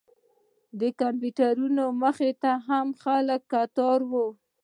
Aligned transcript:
د 0.79 0.81
کمپیوټرونو 1.01 1.83
مخې 2.01 2.31
ته 2.41 2.51
هم 2.67 2.87
خلک 3.03 3.41
کتار 3.53 3.99
و. 4.11 4.13